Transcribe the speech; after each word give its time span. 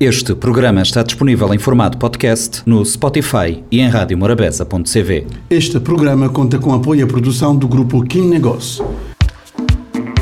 Este 0.00 0.32
programa 0.32 0.80
está 0.82 1.02
disponível 1.02 1.52
em 1.52 1.58
formato 1.58 1.98
podcast 1.98 2.62
no 2.64 2.84
Spotify 2.84 3.64
e 3.68 3.80
em 3.80 3.88
radiomorabeza.cv. 3.88 5.26
Este 5.50 5.80
programa 5.80 6.28
conta 6.28 6.56
com 6.56 6.72
apoio 6.72 7.04
à 7.04 7.08
produção 7.08 7.56
do 7.56 7.66
grupo 7.66 8.04
Kim 8.04 8.28
Negócio. 8.28 8.86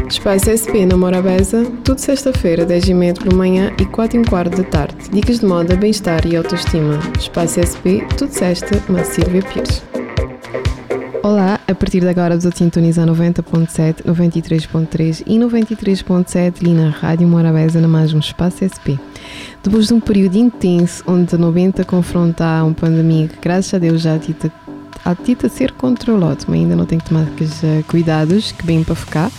Espaço 0.08 0.48
SP 0.48 0.86
na 0.88 0.96
Morabeza, 0.96 1.70
tudo 1.84 1.98
sexta-feira, 1.98 2.64
10 2.64 2.88
e 2.88 2.94
meia 2.94 3.12
pela 3.12 3.36
manhã 3.36 3.70
e 3.78 3.84
4 3.84 4.18
e 4.18 4.24
quarto 4.24 4.56
da 4.56 4.64
tarde. 4.64 5.10
Dicas 5.12 5.40
de 5.40 5.46
moda, 5.46 5.76
bem-estar 5.76 6.24
e 6.24 6.36
autoestima. 6.36 6.98
Espaço 7.18 7.60
SP, 7.60 8.00
tudo 8.16 8.32
sexta, 8.32 8.82
uma 8.88 9.04
Silvia 9.04 9.42
Pires. 9.42 9.82
A 11.68 11.74
partir 11.74 12.00
de 12.00 12.08
agora 12.08 12.38
vos 12.38 12.54
sintonizar 12.54 13.08
90.7, 13.08 14.04
93.3 14.04 15.24
e 15.26 15.36
93.7 15.36 16.60
ali 16.60 16.72
na 16.72 16.90
Rádio 16.90 17.26
Morabeza 17.26 17.80
na 17.80 17.88
mais 17.88 18.14
um 18.14 18.20
Espaço 18.20 18.58
SP. 18.62 18.94
Depois 19.64 19.88
de 19.88 19.94
um 19.94 19.98
período 19.98 20.36
intenso 20.36 21.02
onde 21.08 21.34
a 21.34 21.38
90 21.38 21.84
confrontar 21.84 22.64
uma 22.64 22.72
pandemia 22.72 23.26
que 23.26 23.40
graças 23.40 23.74
a 23.74 23.78
Deus 23.78 24.00
já 24.00 24.14
a 25.04 25.14
tita 25.16 25.48
ser 25.48 25.72
controlado, 25.72 26.44
mas 26.46 26.60
ainda 26.60 26.76
não 26.76 26.86
tem 26.86 27.00
que 27.00 27.08
tomar 27.08 27.26
cuidados 27.88 28.52
que 28.52 28.64
bem 28.64 28.84
para 28.84 28.94
ficar 28.94 29.32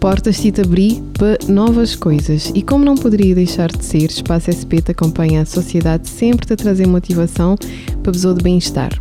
portas-te 0.00 0.52
te 0.52 0.60
abrir 0.62 1.02
para 1.18 1.38
novas 1.48 1.94
coisas. 1.94 2.50
E 2.54 2.62
como 2.62 2.84
não 2.84 2.94
poderia 2.94 3.34
deixar 3.34 3.70
de 3.70 3.84
ser, 3.84 4.06
Espaço 4.06 4.50
SP 4.54 4.80
te 4.80 4.92
acompanha 4.92 5.42
a 5.42 5.44
sociedade 5.44 6.08
sempre 6.08 6.46
te 6.46 6.56
trazer 6.56 6.86
motivação 6.86 7.56
para 8.02 8.12
pessoa 8.12 8.32
de 8.32 8.42
bem-estar. 8.42 8.98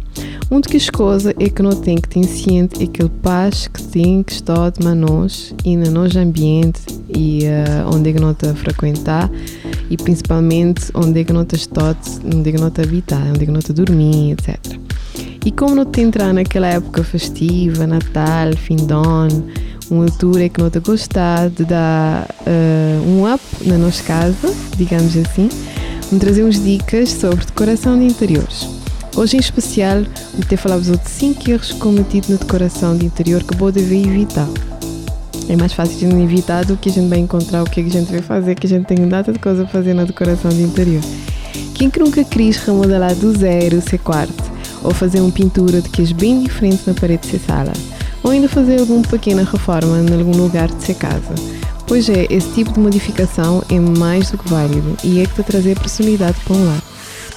De 0.49 0.61
que 0.61 0.77
as 0.77 0.89
coisas 0.89 1.33
é 1.39 1.49
que 1.49 1.61
não 1.61 1.71
tem 1.71 1.97
que 1.97 2.09
ter 2.09 2.23
ciente 2.23 2.83
aquele 2.83 3.09
paz 3.21 3.67
que 3.67 3.83
tem 3.83 4.23
que 4.23 4.31
estar 4.31 4.71
de 4.71 4.83
manos 4.83 5.53
e 5.63 5.77
no 5.77 5.91
nosso 5.91 6.17
ambiente 6.17 6.81
e 7.09 7.43
uh, 7.43 7.93
onde 7.93 8.09
é 8.09 8.13
que 8.13 8.19
não 8.19 8.29
a 8.29 8.55
frequentar 8.55 9.29
e 9.89 9.95
principalmente 9.95 10.89
onde 10.95 11.21
é 11.21 11.23
que 11.23 11.31
não 11.31 11.43
está 11.43 11.95
onde 12.25 12.49
é 12.49 12.53
que 12.53 12.59
não 12.59 12.67
a 12.67 12.81
habitar, 12.81 13.21
onde 13.29 13.43
é 13.43 13.45
que 13.45 13.51
não 13.51 13.59
a 13.59 13.73
dormir, 13.73 14.31
etc. 14.31 14.79
E 15.45 15.51
como 15.51 15.75
não 15.75 15.85
te 15.85 16.01
entrar 16.01 16.33
naquela 16.33 16.67
época 16.67 17.03
festiva, 17.03 17.85
Natal, 17.85 18.53
fim 18.55 18.77
de 18.77 18.93
ano, 18.93 19.47
uma 19.91 20.05
altura 20.05 20.49
que 20.49 20.61
não 20.61 20.69
te 20.69 20.79
gostar 20.79 21.49
de 21.49 21.65
dar 21.65 22.27
uh, 22.41 23.07
um 23.07 23.31
up 23.31 23.43
na 23.65 23.77
nossa 23.77 24.03
casa, 24.03 24.53
digamos 24.75 25.15
assim, 25.15 25.49
me 26.11 26.19
trazer 26.19 26.43
uns 26.43 26.61
dicas 26.61 27.11
sobre 27.11 27.45
decoração 27.45 27.97
de 27.97 28.05
interiores. 28.05 28.76
Hoje 29.17 29.35
em 29.35 29.39
especial, 29.39 30.03
vou 30.47 30.57
falado 30.57 30.83
de 30.83 31.09
5 31.09 31.49
erros 31.49 31.71
cometidos 31.73 32.29
na 32.29 32.35
decoração 32.35 32.95
de 32.95 33.07
interior 33.07 33.43
que 33.43 33.57
vou 33.57 33.71
dever 33.71 34.05
evitar. 34.05 34.47
É 35.49 35.55
mais 35.55 35.73
fácil 35.73 35.97
de 35.97 36.05
evitar 36.21 36.63
do 36.63 36.77
que 36.77 36.89
a 36.89 36.91
gente 36.91 37.09
vai 37.09 37.17
encontrar 37.17 37.63
o 37.63 37.65
que, 37.65 37.79
é 37.79 37.83
que 37.83 37.89
a 37.89 37.99
gente 37.99 38.11
vai 38.11 38.21
fazer, 38.21 38.53
que 38.53 38.67
a 38.67 38.69
gente 38.69 38.85
tem 38.85 39.07
data 39.07 39.33
de 39.33 39.39
coisa 39.39 39.63
a 39.63 39.67
fazer 39.67 39.95
na 39.95 40.03
decoração 40.03 40.51
de 40.51 40.61
interior. 40.61 41.01
Quem 41.73 41.89
que 41.89 41.99
nunca 41.99 42.23
quis 42.23 42.57
remodelar 42.57 43.15
do 43.15 43.35
zero 43.35 43.79
o 43.79 43.81
seu 43.81 43.97
quarto 43.97 44.43
ou 44.83 44.93
fazer 44.93 45.19
uma 45.19 45.31
pintura 45.31 45.81
de 45.81 45.89
que 45.89 46.03
é 46.03 46.13
bem 46.13 46.43
diferente 46.43 46.83
na 46.85 46.93
parede 46.93 47.27
da 47.31 47.39
sala? 47.39 47.73
ou 48.23 48.31
ainda 48.31 48.49
fazer 48.49 48.79
alguma 48.79 49.01
pequena 49.03 49.43
reforma 49.43 49.99
em 49.99 50.13
algum 50.13 50.35
lugar 50.35 50.67
de 50.67 50.83
sua 50.83 50.95
casa. 50.95 51.33
Pois 51.87 52.09
é, 52.09 52.27
esse 52.29 52.49
tipo 52.53 52.73
de 52.73 52.79
modificação 52.79 53.63
é 53.69 53.79
mais 53.79 54.29
do 54.29 54.37
que 54.37 54.49
válido 54.49 54.97
e 55.03 55.21
é 55.21 55.25
que 55.25 55.33
te 55.35 55.43
trazer 55.43 55.79
personalidade 55.79 56.37
para 56.43 56.55
um 56.55 56.65
lar. 56.65 56.86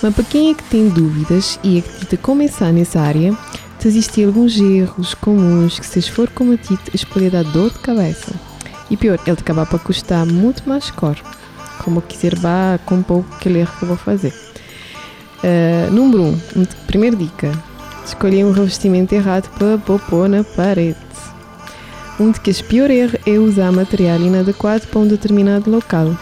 Mas 0.02 0.14
para 0.14 0.24
quem 0.24 0.50
é 0.50 0.54
que 0.54 0.64
tem 0.64 0.88
dúvidas 0.88 1.58
e 1.62 1.82
que 1.82 2.06
te 2.06 2.16
começar 2.16 2.72
nessa 2.72 3.00
área, 3.00 3.36
te 3.78 3.88
existem 3.88 4.24
alguns 4.24 4.58
erros 4.58 5.14
comuns 5.14 5.78
que 5.78 5.86
se 5.86 6.02
for 6.10 6.28
cometido, 6.30 6.80
eles 6.88 7.04
podem 7.04 7.30
dar 7.30 7.44
dor 7.44 7.70
de 7.70 7.78
cabeça. 7.80 8.32
E 8.90 8.96
pior, 8.96 9.18
ele 9.26 9.36
te 9.36 9.42
acabar 9.42 9.66
para 9.66 9.78
custar 9.78 10.24
muito 10.26 10.68
mais 10.68 10.90
caro. 10.90 11.22
Como 11.84 12.02
quiser 12.02 12.34
vá 12.34 12.78
com 12.84 13.02
pouco 13.02 13.28
aquele 13.36 13.60
erro 13.60 13.72
que 13.78 13.84
vou 13.84 13.96
fazer. 13.96 14.34
Uh, 15.42 15.90
número 15.92 16.22
1, 16.22 16.26
um, 16.56 16.64
primeira 16.86 17.16
dica, 17.16 17.52
Escolhi 18.04 18.44
um 18.44 18.50
revestimento 18.50 19.14
errado 19.14 19.48
para 19.56 19.98
pôr 19.98 20.28
na 20.28 20.42
parede. 20.42 20.96
Um 22.18 22.32
de 22.32 22.40
que 22.40 22.50
o 22.50 22.64
pior 22.64 22.90
erro 22.90 23.18
é 23.24 23.38
usar 23.38 23.70
material 23.70 24.18
inadequado 24.18 24.86
para 24.88 24.98
um 24.98 25.06
determinado 25.06 25.70
local, 25.70 26.16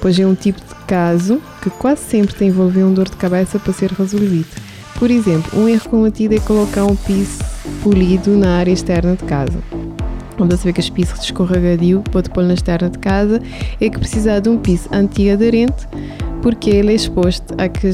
pois 0.00 0.18
é 0.18 0.26
um 0.26 0.34
tipo 0.34 0.60
de 0.60 0.74
caso 0.86 1.42
que 1.62 1.70
quase 1.70 2.02
sempre 2.02 2.34
tem 2.34 2.48
envolver 2.48 2.82
um 2.82 2.92
dor 2.92 3.08
de 3.08 3.16
cabeça 3.16 3.58
para 3.58 3.72
ser 3.72 3.92
resolvido. 3.92 4.48
Por 4.98 5.10
exemplo, 5.10 5.58
um 5.58 5.66
erro 5.68 5.88
cometido 5.88 6.34
é 6.34 6.40
colocar 6.40 6.84
um 6.84 6.96
piso 6.96 7.38
polido 7.82 8.36
na 8.36 8.56
área 8.56 8.72
externa 8.72 9.16
de 9.16 9.24
casa. 9.24 9.58
Onde 10.38 10.54
se 10.56 10.64
vê 10.64 10.72
que 10.72 10.80
as 10.80 10.88
pisos 10.90 11.20
de 11.20 11.26
escorregadio 11.26 12.02
pode 12.10 12.28
pôr 12.30 12.42
na 12.42 12.54
externa 12.54 12.90
de 12.90 12.98
casa 12.98 13.40
é 13.80 13.88
que 13.88 13.98
precisar 13.98 14.40
de 14.40 14.48
um 14.48 14.58
piso 14.58 14.88
anti-aderente 14.92 15.86
porque 16.42 16.70
ele 16.70 16.90
é 16.90 16.94
exposto 16.94 17.54
a 17.56 17.68
que 17.68 17.88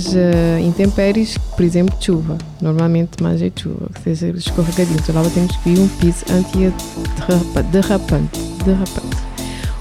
intempéries, 0.64 1.36
por 1.36 1.62
exemplo, 1.62 1.94
chuva. 2.00 2.38
Normalmente 2.62 3.22
mais 3.22 3.42
é 3.42 3.52
chuva, 3.54 3.90
que 3.94 4.00
seja 4.00 4.28
escorregadio. 4.28 4.94
Então 4.94 5.14
lá 5.14 5.22
temos 5.28 5.54
que 5.56 5.68
ir 5.68 5.78
um 5.78 5.88
piso 5.88 6.24
anti-derrapante. 6.30 8.40
Derrapante. 8.64 9.18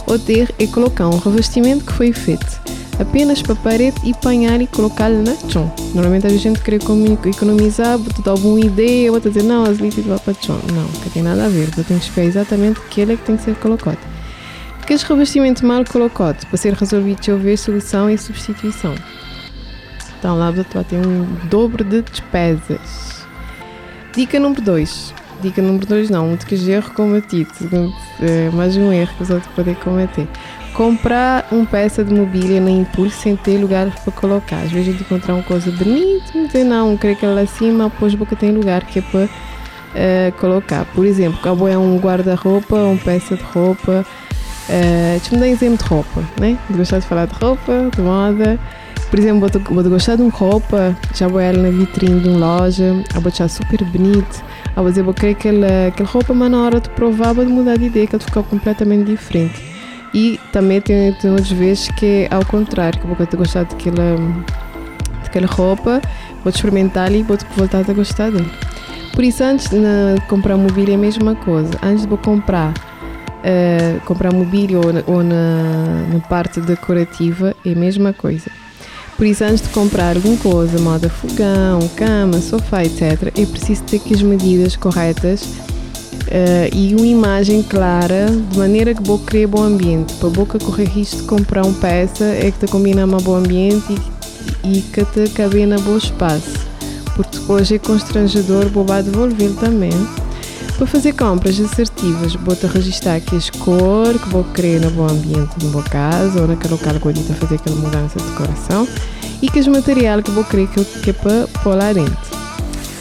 Outro 0.05 0.33
erro 0.33 0.53
é 0.59 0.67
colocar 0.67 1.07
um 1.07 1.17
revestimento 1.17 1.85
que 1.85 1.93
foi 1.93 2.11
feito 2.11 2.59
apenas 2.99 3.41
para 3.41 3.53
a 3.53 3.57
parede 3.57 3.97
e 4.03 4.11
apanhar 4.11 4.61
e 4.61 4.67
colocá-lo 4.67 5.21
na 5.21 5.35
chão. 5.49 5.71
Normalmente 5.93 6.27
a 6.27 6.29
gente 6.29 6.59
quer 6.59 6.75
economizar, 6.75 7.97
botar 7.97 8.31
alguma 8.31 8.59
ideia, 8.59 9.11
outra 9.11 9.29
dizer, 9.29 9.43
não, 9.43 9.63
as 9.63 9.77
líquidas 9.77 10.05
vão 10.05 10.19
para 10.19 10.33
chão. 10.33 10.59
Não, 10.73 10.83
não 10.83 11.11
tem 11.13 11.23
nada 11.23 11.45
a 11.45 11.49
ver. 11.49 11.69
Eu 11.77 11.83
tenho 11.83 11.99
que 11.99 12.05
esperar 12.05 12.27
exatamente 12.27 12.79
aquele 12.79 13.13
é 13.13 13.15
que 13.15 13.23
tem 13.23 13.37
que 13.37 13.43
ser 13.43 13.55
colocado. 13.55 13.99
Aqueles 14.81 15.03
revestimentos 15.03 15.61
mal 15.61 15.83
colocados 15.83 16.45
para 16.45 16.57
ser 16.57 16.73
resolvido 16.73 17.31
haver 17.31 17.57
solução 17.57 18.09
e 18.09 18.17
substituição. 18.17 18.95
Então 20.17 20.37
lá 20.37 20.49
vai 20.49 20.63
ter 20.63 20.95
um 20.95 21.25
dobro 21.49 21.83
de 21.83 22.01
despesas. 22.01 23.25
Dica 24.15 24.39
número 24.39 24.61
2. 24.61 25.13
Dica 25.41 25.61
número 25.61 25.85
2 25.85 26.09
não, 26.09 26.31
um 26.31 26.35
de 26.35 26.45
que 26.45 26.55
erro 26.71 26.91
cometido. 26.93 27.93
É 28.19 28.49
mais 28.51 28.75
um 28.75 28.91
erro 28.91 29.13
que 29.15 29.23
os 29.23 29.29
outros 29.29 29.51
podem 29.53 29.75
cometer. 29.75 30.27
Comprar 30.77 31.47
uma 31.51 31.65
peça 31.65 32.03
de 32.03 32.13
mobília 32.13 32.61
na 32.61 32.69
impulso 32.69 33.17
sem 33.17 33.35
ter 33.35 33.57
lugar 33.57 33.89
para 34.03 34.13
colocar. 34.13 34.57
Às 34.57 34.71
vezes 34.71 34.93
gente 34.93 35.01
encontrar 35.01 35.33
uma 35.33 35.43
coisa 35.43 35.71
bonita, 35.71 36.45
dizer 36.45 36.63
não, 36.63 36.95
creio 36.95 37.17
que 37.17 37.25
ela 37.25 37.35
lá 37.35 37.41
acima, 37.41 37.89
depois 37.89 38.13
boca 38.13 38.35
tem 38.35 38.51
lugar 38.51 38.85
que 38.85 38.99
é 38.99 39.01
para 39.01 39.25
uh, 39.25 40.31
colocar. 40.39 40.85
Por 40.93 41.05
exemplo, 41.05 41.39
acabou 41.39 41.67
é 41.67 41.77
um 41.77 41.97
guarda-roupa, 41.97 42.75
uma 42.75 42.97
peça 42.97 43.35
de 43.35 43.43
roupa, 43.43 44.05
Uh, 44.67 45.17
Deixa-me 45.17 45.39
dar 45.39 45.47
exemplo 45.47 45.77
de 45.77 45.83
roupa, 45.85 46.23
né? 46.39 46.57
De 46.69 46.77
gostar 46.77 46.99
de 46.99 47.07
falar 47.07 47.25
de 47.25 47.33
roupa, 47.35 47.89
de 47.95 48.01
moda. 48.01 48.59
Por 49.09 49.17
exemplo, 49.17 49.49
vou 49.69 49.83
gostar 49.83 50.17
de 50.17 50.21
uma 50.21 50.31
roupa, 50.31 50.95
já 51.15 51.29
vou 51.29 51.39
ela 51.39 51.57
na 51.57 51.69
vitrine 51.69 52.19
de 52.19 52.27
uma 52.27 52.57
loja, 52.57 52.93
a 53.15 53.19
vou 53.19 53.31
achar 53.31 53.47
super 53.47 53.81
bonito. 53.85 54.43
A 54.75 54.81
vou 54.81 54.89
dizer, 54.89 55.03
vou 55.03 55.13
querer 55.13 55.31
aquela, 55.31 55.87
aquela 55.87 56.09
roupa, 56.09 56.33
mas 56.33 56.51
na 56.51 56.61
hora 56.61 56.81
de 56.81 56.89
provar, 56.89 57.33
vou 57.33 57.45
mudar 57.45 57.77
de 57.77 57.85
ideia, 57.85 58.05
que 58.05 58.15
ela 58.15 58.23
ficou 58.23 58.43
completamente 58.43 59.05
diferente. 59.05 59.76
E 60.13 60.39
também 60.51 60.81
tem, 60.81 61.13
tem 61.13 61.31
outras 61.31 61.51
vezes 61.51 61.89
que 61.89 62.05
é 62.05 62.27
ao 62.33 62.45
contrário, 62.45 62.99
que 62.99 63.07
vou 63.07 63.15
gostar 63.15 63.65
daquela, 63.65 64.15
daquela 65.23 65.47
roupa, 65.47 66.01
vou 66.43 66.51
experimentar 66.51 67.11
e 67.11 67.23
vou 67.23 67.37
voltar 67.55 67.79
a 67.87 67.93
gostar 67.93 68.31
dele. 68.31 68.51
Por 69.13 69.23
isso, 69.23 69.43
antes 69.43 69.67
de 69.69 69.77
comprar 70.27 70.57
mobília 70.57 70.93
é 70.93 70.95
a 70.95 70.99
mesma 70.99 71.35
coisa. 71.35 71.71
Antes 71.81 72.05
de 72.05 72.17
comprar 72.17 72.73
uh, 73.37 73.99
comprar 74.05 74.33
mobília 74.33 74.77
ou, 74.77 75.15
ou 75.15 75.23
na, 75.23 76.05
na, 76.13 76.19
parte 76.27 76.59
decorativa 76.61 77.55
é 77.65 77.71
a 77.71 77.75
mesma 77.75 78.13
coisa. 78.13 78.49
Por 79.15 79.25
isso, 79.25 79.43
antes 79.43 79.61
de 79.61 79.69
comprar 79.69 80.15
alguma 80.15 80.37
coisa, 80.37 80.79
moda 80.79 81.09
fogão, 81.09 81.79
cama, 81.95 82.39
sofá, 82.39 82.83
etc., 82.83 83.31
é 83.35 83.45
preciso 83.45 83.83
ter 83.83 83.99
que 83.99 84.13
as 84.13 84.21
medidas 84.21 84.75
corretas 84.75 85.43
uh, 86.27 86.75
e 86.75 86.95
uma 86.95 87.07
imagem 87.07 87.63
clara, 87.63 88.27
de 88.27 88.57
maneira 88.57 88.93
que 88.93 89.03
vou 89.03 89.19
criar 89.19 89.47
bom 89.47 89.63
ambiente. 89.63 90.13
Para 90.15 90.27
a 90.27 90.31
boca 90.31 90.59
correr 90.59 90.85
risco 90.85 91.21
de 91.21 91.23
comprar 91.23 91.65
uma 91.65 91.73
peça 91.79 92.25
é 92.25 92.51
que 92.51 92.65
te 92.65 92.71
combina 92.71 93.05
um 93.05 93.17
bom 93.17 93.35
ambiente 93.35 93.95
e, 94.63 94.77
e 94.77 94.81
que 94.81 95.03
te 95.05 95.29
cabe 95.31 95.65
na 95.65 95.77
bom 95.79 95.97
espaço. 95.97 96.67
Porque 97.15 97.37
depois 97.39 97.71
é 97.71 97.79
constrangedor, 97.79 98.67
vou 98.69 98.85
devolver 98.85 99.51
também. 99.59 99.91
Para 100.77 100.85
fazer 100.85 101.13
compras 101.13 101.59
assertivas, 101.59 102.35
vou-te 102.35 102.67
registrar 102.67 103.15
aqui 103.15 103.35
as 103.35 103.49
cores 103.49 104.21
que 104.21 104.29
vou 104.29 104.43
querer 104.43 104.79
no 104.79 104.91
bom 104.91 105.07
ambiente 105.07 105.57
do 105.57 105.69
meu 105.69 105.81
casa 105.81 106.39
ou 106.39 106.47
naquele 106.47 106.73
local 106.73 106.93
que 106.93 106.99
vou 106.99 107.35
fazer 107.35 107.55
aquela 107.55 107.75
mudança 107.77 108.19
de 108.19 108.25
decoração 108.25 108.87
e 109.41 109.49
que 109.49 109.59
os 109.59 109.67
material 109.67 110.21
que 110.21 110.29
vou 110.29 110.43
querer 110.43 110.67
que, 110.67 110.85
que 110.85 111.09
é 111.09 111.13
para 111.13 111.47
pôr 111.63 111.75
lá 111.75 111.91
dentro. 111.91 112.37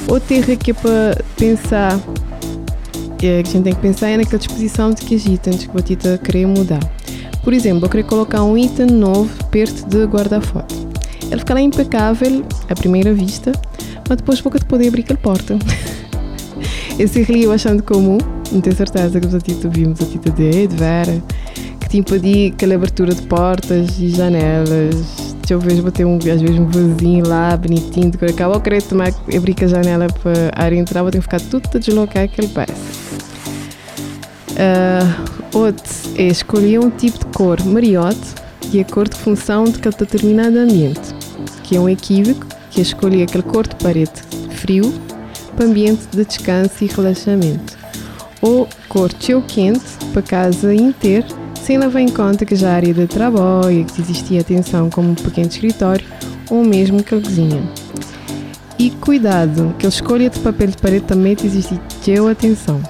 Outro 0.09 0.35
erro 0.35 0.56
que 0.56 0.71
é 0.71 0.75
para 0.75 1.25
pensar, 1.37 2.00
é, 3.25 3.43
que 3.43 3.49
a 3.49 3.53
gente 3.53 3.63
tem 3.63 3.75
que 3.75 3.81
pensar 3.81 4.09
é 4.09 4.17
naquela 4.17 4.39
disposição 4.39 4.91
de 4.91 5.03
que 5.03 5.15
as 5.15 5.25
itens 5.25 5.67
que 5.67 5.73
vou 5.73 5.83
querer 6.19 6.47
mudar. 6.47 6.81
Por 7.43 7.53
exemplo, 7.53 7.81
vou 7.81 7.89
querer 7.89 8.03
colocar 8.05 8.43
um 8.43 8.59
item 8.59 8.87
novo 8.87 9.33
perto 9.47 9.89
de 9.89 10.05
guarda-foto. 10.05 10.75
Ele 11.31 11.39
ficará 11.39 11.61
impecável 11.61 12.45
à 12.69 12.75
primeira 12.75 13.15
vista, 13.15 13.53
mas 14.09 14.19
depois 14.19 14.41
vou 14.41 14.53
poder 14.53 14.89
abrir 14.89 15.03
aquela 15.03 15.19
porta. 15.19 15.59
Esse 16.99 17.23
rio 17.23 17.51
bastante 17.51 17.83
comum, 17.83 18.19
não 18.51 18.61
tenho 18.61 18.75
certeza 18.75 19.21
que 19.21 19.27
os 19.27 19.43
Tita 19.43 19.69
vimos 19.69 20.01
a 20.01 20.07
Tita 20.07 20.31
de, 20.31 20.67
de 20.67 20.77
Vera, 20.77 21.23
que 21.81 21.89
te 21.89 21.99
impedia 21.99 22.49
aquela 22.49 22.75
abertura 22.75 23.15
de 23.15 23.23
portas 23.23 23.99
e 23.99 24.09
janelas 24.09 25.25
eu 25.53 25.61
vejo 25.61 25.83
ter 25.91 26.05
um, 26.05 26.17
às 26.17 26.41
vezes 26.41 26.59
um 26.59 26.67
vasinho 26.67 27.27
lá, 27.27 27.57
bonitinho, 27.57 28.11
de 28.11 28.19
cor 28.19 28.29
eu 28.29 28.61
querer 28.61 28.83
tomar, 28.83 29.13
abrir 29.35 29.55
a 29.63 29.67
janela 29.67 30.07
para 30.09 30.51
ar 30.55 30.73
entrar, 30.73 31.03
vou 31.03 31.11
ter 31.11 31.19
que 31.19 31.23
ficar 31.23 31.41
tudo 31.41 31.69
a 31.75 31.79
deslocar 31.79 32.25
aquele 32.25 32.49
peça. 32.49 32.73
Uh, 34.53 35.59
outro 35.59 35.93
é 36.17 36.25
escolher 36.25 36.81
um 36.81 36.91
tipo 36.91 37.19
de 37.19 37.27
cor 37.27 37.63
mariote 37.65 38.35
de 38.71 38.81
acordo 38.81 39.15
com 39.15 39.23
a 39.23 39.37
função 39.37 39.65
de 39.65 39.79
cada 39.79 39.97
determinado 39.99 40.59
ambiente, 40.59 41.15
que 41.63 41.77
é 41.77 41.81
um 41.81 41.89
equívoco 41.89 42.47
que 42.71 42.81
é 42.81 42.83
escolher 42.83 43.23
aquele 43.23 43.43
cor 43.43 43.67
de 43.67 43.77
parede 43.77 44.13
frio 44.51 44.93
para 45.55 45.67
ambiente 45.67 46.07
de 46.11 46.25
descanso 46.25 46.85
e 46.85 46.87
relaxamento, 46.87 47.77
ou 48.43 48.69
cor 48.89 49.09
de 49.09 49.41
quente 49.43 49.85
para 50.13 50.23
casa 50.23 50.75
inteira 50.75 51.27
sem 51.67 51.79
levar 51.79 52.01
em 52.01 52.09
conta 52.09 52.47
que 52.47 52.55
já 52.55 52.71
a 52.71 52.75
área 52.77 52.95
de 52.95 53.09
trabalho, 53.09 53.85
que 53.87 54.01
existia 54.01 54.41
atenção 54.41 54.89
como 54.89 55.11
um 55.11 55.15
pequeno 55.17 55.49
escritório 55.49 56.07
ou 56.49 56.65
mesmo 56.65 57.01
a 57.01 57.03
cozinha. 57.03 57.61
E 58.79 58.91
cuidado, 58.91 59.75
que 59.77 59.85
a 59.85 59.89
escolha 59.89 60.31
de 60.31 60.39
papel 60.39 60.69
de 60.69 60.77
parede 60.77 61.07
também 61.07 61.37
existe 61.43 61.77
teu 62.05 62.29
atenção. 62.29 62.81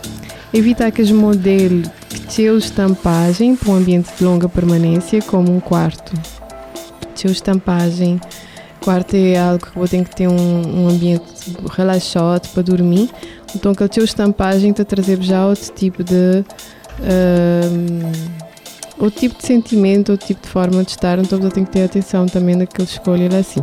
Evitar 0.53 0.91
que 0.91 1.01
os 1.01 1.11
modelos 1.11 1.89
que 2.07 2.21
teu 2.37 2.59
estampagem 2.59 3.57
para 3.57 3.71
um 3.71 3.77
ambiente 3.77 4.11
de 4.15 4.23
longa 4.23 4.47
permanência, 4.47 5.23
como 5.23 5.57
um 5.57 5.59
quarto. 5.59 6.13
Teu 7.15 7.31
estampagem, 7.31 8.21
quarto 8.85 9.17
é 9.17 9.39
algo 9.39 9.65
que 9.65 9.75
vou 9.75 9.89
ter 9.89 10.05
que 10.05 10.15
ter 10.15 10.29
um, 10.29 10.83
um 10.85 10.89
ambiente 10.91 11.25
relaxado 11.75 12.47
para 12.51 12.63
dormir, 12.63 13.09
então 13.55 13.75
que 13.75 13.83
a 13.83 14.05
estampagem 14.05 14.75
te 14.75 14.85
trazer 14.85 15.23
já 15.23 15.47
outro 15.47 15.73
tipo 15.73 16.05
de 16.05 16.45
uh, 17.01 18.46
o 18.99 19.11
tipo 19.11 19.37
de 19.37 19.47
sentimento, 19.47 20.13
o 20.13 20.17
tipo 20.17 20.43
de 20.43 20.49
forma 20.49 20.83
de 20.83 20.91
estar, 20.91 21.19
então 21.19 21.39
você 21.39 21.51
tem 21.51 21.65
que 21.65 21.71
ter 21.71 21.85
atenção 21.85 22.27
também 22.27 22.57
naquele 22.57 22.89
escolher 22.89 23.35
assim. 23.35 23.63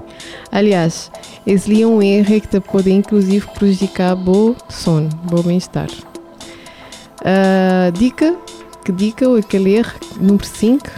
Aliás, 0.51 1.11
esse 1.45 1.81
é 1.81 1.87
um 1.87 2.01
erro 2.01 2.41
que 2.41 2.47
te 2.47 2.59
pode 2.59 2.91
inclusive 2.91 3.47
prejudicar 3.53 4.15
o 4.15 4.55
sono, 4.69 5.09
o 5.31 5.43
bem-estar. 5.43 5.89
Uh, 7.21 7.91
dica, 7.93 8.35
que 8.83 8.91
dica, 8.91 9.27
ou 9.27 9.37
aquele 9.37 9.75
erro 9.75 9.93
número 10.19 10.45
5, 10.45 10.89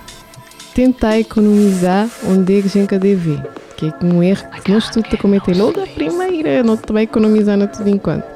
tentar 0.73 1.19
economizar 1.19 2.09
onde 2.27 2.57
é 2.57 2.61
que 2.61 2.67
a 2.67 2.71
gente 2.71 2.97
deve 2.97 3.41
que 3.77 3.87
é 3.87 4.05
um 4.05 4.23
erro 4.23 4.47
que 4.63 4.71
nós 4.71 4.89
tudo 4.89 5.05
a 5.11 5.17
cometer 5.17 5.55
logo 5.55 5.81
a 5.81 5.87
primeira, 5.87 6.63
não 6.63 6.77
te 6.77 6.91
vai 6.93 7.03
economizar 7.03 7.57
na 7.57 7.67
tudo 7.67 7.89
enquanto 7.89 8.34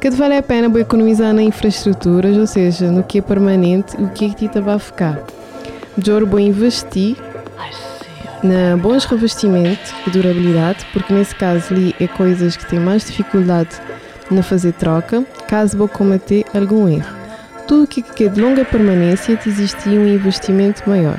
que 0.00 0.10
vale 0.10 0.36
a 0.36 0.42
pena 0.42 0.68
economizar 0.78 1.32
na 1.32 1.42
infraestruturas, 1.42 2.36
ou 2.36 2.46
seja, 2.46 2.90
no 2.90 3.02
que 3.02 3.18
é 3.18 3.22
permanente, 3.22 3.96
o 3.96 4.08
que 4.08 4.26
é 4.26 4.28
que 4.28 4.48
te 4.48 4.60
vai 4.60 4.78
ficar. 4.78 5.20
Melhor 5.96 6.24
vou 6.24 6.38
investir 6.38 7.16
na 8.42 8.76
bons 8.76 9.04
revestimentos 9.04 9.92
e 10.06 10.10
durabilidade, 10.10 10.86
porque 10.92 11.12
nesse 11.12 11.34
caso 11.34 11.72
ali 11.72 11.94
é 11.98 12.06
coisas 12.06 12.56
que 12.56 12.66
têm 12.66 12.78
mais 12.78 13.04
dificuldade 13.04 13.70
na 14.30 14.42
fazer 14.42 14.72
troca, 14.72 15.24
caso 15.48 15.76
vou 15.76 15.88
cometer 15.88 16.44
algum 16.54 16.88
erro. 16.88 17.16
Tudo 17.66 17.84
o 17.84 17.86
que 17.86 18.24
é 18.24 18.28
de 18.28 18.40
longa 18.40 18.64
permanência 18.64 19.38
existe 19.46 19.88
um 19.88 20.06
investimento 20.06 20.88
maior. 20.88 21.18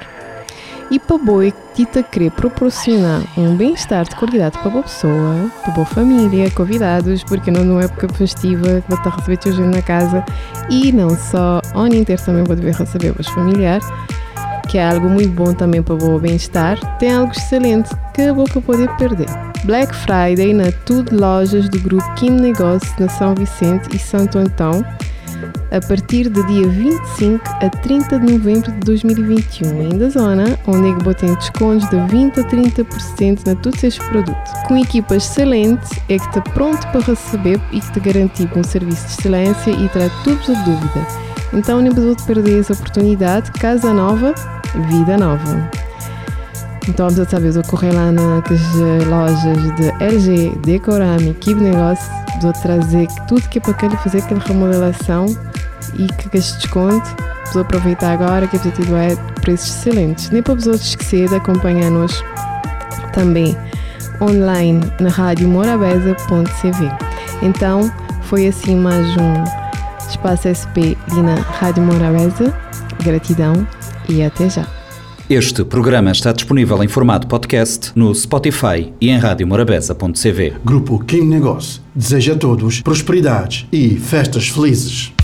E 0.89 0.99
para 0.99 1.17
boi 1.17 1.53
Tita 1.73 2.01
querer 2.01 2.31
proporcionar 2.31 3.21
um 3.37 3.55
bem-estar 3.55 4.05
de 4.05 4.15
qualidade 4.15 4.57
para 4.59 4.79
a 4.79 4.83
pessoa, 4.83 5.51
para 5.63 5.81
a 5.81 5.85
família, 5.85 6.49
convidados, 6.51 7.23
porque 7.25 7.51
não 7.51 7.63
numa 7.63 7.83
época 7.83 8.07
festiva 8.13 8.83
vou 8.87 8.97
estar 8.97 9.09
a 9.09 9.15
receber 9.15 9.37
teu 9.37 9.53
na 9.67 9.81
casa. 9.81 10.23
E 10.69 10.91
não 10.91 11.09
só 11.09 11.61
ano 11.75 11.93
inteiro 11.93 12.23
também 12.23 12.43
vou 12.43 12.55
dever 12.55 12.73
receber 12.73 13.13
os 13.19 13.27
familiares, 13.27 13.85
que 14.69 14.77
é 14.77 14.89
algo 14.89 15.09
muito 15.09 15.29
bom 15.29 15.53
também 15.53 15.83
para 15.83 15.93
o 15.93 16.19
bem-estar, 16.19 16.79
tem 16.97 17.13
algo 17.13 17.31
excelente 17.31 17.89
que 18.13 18.23
a 18.23 18.33
boca 18.33 18.59
pode 18.61 18.87
perder. 18.97 19.27
Black 19.65 19.93
Friday 19.95 20.53
na 20.53 20.71
tudo 20.85 21.19
lojas 21.19 21.67
do 21.69 21.79
grupo 21.79 22.13
Kim 22.15 22.31
Negócios 22.31 22.93
na 22.97 23.09
São 23.09 23.35
Vicente 23.35 23.95
e 23.95 23.99
Santo 23.99 24.37
Antão 24.37 24.83
a 25.71 25.81
partir 25.85 26.29
do 26.29 26.45
dia 26.45 26.67
25 26.67 27.43
a 27.61 27.69
30 27.69 28.19
de 28.19 28.33
novembro 28.33 28.71
de 28.71 28.79
2021, 28.79 29.81
em 29.81 29.97
da 29.97 30.09
zona, 30.09 30.57
onde 30.65 30.89
é 30.89 31.13
tem 31.13 31.33
descontos 31.35 31.89
de 31.89 31.99
20 32.07 32.39
a 32.39 32.43
30% 32.43 33.45
na 33.45 33.55
todos 33.55 33.83
estes 33.83 34.05
produtos. 34.07 34.53
Com 34.67 34.77
equipas 34.77 35.23
excelentes, 35.23 35.89
é 36.09 36.17
que 36.17 36.25
está 36.27 36.41
pronto 36.41 36.85
para 36.87 37.01
receber 37.01 37.59
e 37.71 37.81
que 37.81 37.91
te 37.93 37.99
garantir 37.99 38.49
um 38.55 38.63
serviço 38.63 39.05
de 39.07 39.13
excelência 39.13 39.71
e 39.71 39.89
terá 39.89 40.09
tudo 40.23 40.39
a 40.49 40.63
dúvida. 40.63 41.07
Então 41.53 41.81
não 41.81 41.93
pode 41.93 42.23
perder 42.23 42.59
essa 42.59 42.73
oportunidade. 42.73 43.51
Casa 43.53 43.93
nova, 43.93 44.33
vida 44.89 45.17
nova. 45.17 45.69
Então 46.87 47.09
vamos 47.09 47.29
saber, 47.29 47.51
vou 47.51 47.63
correr 47.63 47.91
lá 47.91 48.11
nas 48.11 48.43
lojas 49.07 49.75
de 49.75 49.89
LG, 50.01 50.57
Decorame, 50.59 51.33
Kib 51.33 51.59
Negócio, 51.59 52.09
vou 52.41 52.53
trazer 52.53 53.07
tudo 53.27 53.41
que 53.49 53.57
é 53.57 53.61
para 53.61 53.97
fazer 53.97 54.19
aquela 54.19 54.39
remodelação 54.39 55.25
e 55.97 56.07
que 56.07 56.37
este 56.37 56.57
desconto 56.59 57.15
vou 57.53 57.61
aproveitar 57.61 58.13
agora 58.13 58.47
que 58.47 58.57
a 58.57 58.59
objetivo 58.59 58.95
é 58.95 59.15
preços 59.41 59.69
excelentes. 59.69 60.29
Nem 60.29 60.41
para 60.41 60.53
os 60.53 60.67
outros 60.67 60.89
esquecer 60.89 61.29
de 61.29 61.35
acompanhar-nos 61.35 62.23
também 63.13 63.55
online 64.21 64.81
na 64.99 65.09
rádio 65.09 65.47
morabeza.cv. 65.47 66.91
Então, 67.41 67.91
foi 68.23 68.47
assim 68.47 68.75
mais 68.75 69.05
um 69.17 69.43
Espaço 70.09 70.47
SP 70.47 70.97
e 71.11 71.21
na 71.21 71.35
Rádio 71.35 71.83
Morabeza. 71.83 72.53
Gratidão 73.03 73.67
e 74.09 74.23
até 74.23 74.49
já. 74.49 74.67
Este 75.29 75.65
programa 75.65 76.11
está 76.11 76.31
disponível 76.31 76.81
em 76.81 76.87
formato 76.87 77.27
podcast 77.27 77.91
no 77.93 78.15
Spotify 78.15 78.93
e 79.01 79.09
em 79.09 79.17
radiomorabeza.cv. 79.17 80.53
Grupo 80.63 81.03
Kim 81.03 81.23
Negócio 81.23 81.81
deseja 81.93 82.33
a 82.33 82.37
todos 82.37 82.81
prosperidade 82.81 83.67
e 83.71 83.97
festas 83.97 84.47
felizes. 84.47 85.16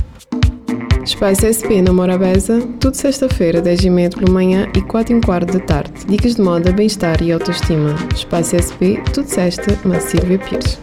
Espaço 1.05 1.45
SP 1.51 1.81
na 1.83 1.91
Morabeza, 1.91 2.61
tudo 2.79 2.95
sexta-feira, 2.95 3.61
10 3.61 3.83
e 3.83 3.89
meia 3.89 4.09
pela 4.09 4.31
manhã 4.31 4.71
e 4.75 4.81
4 4.81 5.13
e 5.13 5.17
um 5.17 5.21
quarto 5.21 5.51
da 5.51 5.59
tarde. 5.59 5.91
Dicas 6.07 6.35
de 6.35 6.41
moda, 6.41 6.71
bem-estar 6.71 7.21
e 7.21 7.31
autoestima. 7.31 7.93
Espaço 8.15 8.55
SP, 8.55 9.03
tudo 9.13 9.27
sexta, 9.27 9.77
na 9.85 9.99
Silvia 9.99 10.39
Pires. 10.39 10.79